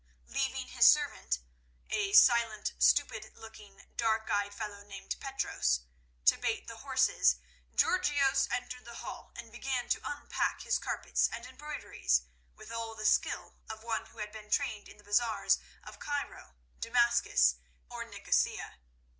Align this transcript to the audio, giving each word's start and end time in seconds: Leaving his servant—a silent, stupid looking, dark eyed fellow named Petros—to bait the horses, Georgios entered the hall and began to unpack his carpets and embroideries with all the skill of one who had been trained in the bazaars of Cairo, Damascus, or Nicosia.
Leaving 0.29 0.69
his 0.69 0.87
servant—a 0.91 2.11
silent, 2.13 2.73
stupid 2.79 3.33
looking, 3.37 3.85
dark 3.95 4.31
eyed 4.31 4.51
fellow 4.51 4.83
named 4.83 5.15
Petros—to 5.19 6.37
bait 6.39 6.67
the 6.67 6.77
horses, 6.77 7.35
Georgios 7.75 8.47
entered 8.49 8.83
the 8.83 8.95
hall 8.95 9.31
and 9.35 9.51
began 9.51 9.87
to 9.89 10.01
unpack 10.03 10.61
his 10.61 10.79
carpets 10.79 11.29
and 11.31 11.45
embroideries 11.45 12.23
with 12.55 12.71
all 12.71 12.95
the 12.95 13.05
skill 13.05 13.53
of 13.69 13.83
one 13.83 14.07
who 14.07 14.17
had 14.17 14.31
been 14.31 14.49
trained 14.49 14.89
in 14.89 14.97
the 14.97 15.03
bazaars 15.03 15.59
of 15.83 15.99
Cairo, 15.99 16.55
Damascus, 16.79 17.57
or 17.87 18.03
Nicosia. 18.03 18.79